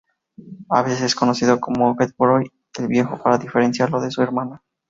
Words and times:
A 0.69 0.81
veces 0.81 1.03
es 1.03 1.13
conocido 1.13 1.59
como 1.59 1.95
"Geoffroy 1.95 2.51
el 2.79 2.87
viejo" 2.87 3.21
para 3.21 3.37
diferenciarlo 3.37 4.01
de 4.01 4.09
su 4.09 4.23
hermano. 4.23 4.59